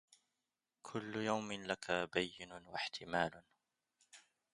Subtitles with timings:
[0.81, 3.43] كل يوم لك بين واحتمال